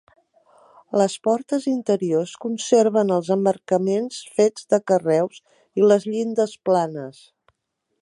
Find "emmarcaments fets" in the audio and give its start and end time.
3.37-4.69